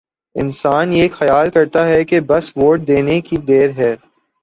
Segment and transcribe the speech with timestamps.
[0.35, 3.95] انسان یہ خیال کرتا ہے کہ بس ووٹ دینے کی دیر ہے۔